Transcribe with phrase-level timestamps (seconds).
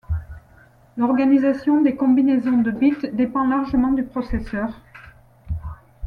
[0.97, 4.81] L'organisation des combinaisons de bits dépend largement du processeur.